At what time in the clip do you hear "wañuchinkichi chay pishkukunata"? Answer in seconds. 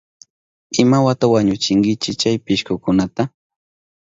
1.33-3.23